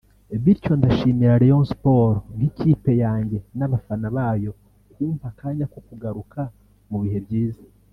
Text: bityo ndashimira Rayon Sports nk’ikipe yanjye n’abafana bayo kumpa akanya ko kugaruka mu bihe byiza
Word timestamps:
bityo 0.43 0.71
ndashimira 0.79 1.39
Rayon 1.41 1.65
Sports 1.73 2.23
nk’ikipe 2.35 2.91
yanjye 3.03 3.37
n’abafana 3.57 4.07
bayo 4.15 4.51
kumpa 4.93 5.27
akanya 5.31 5.65
ko 5.73 5.79
kugaruka 5.87 6.39
mu 6.89 6.97
bihe 7.05 7.19
byiza 7.27 7.63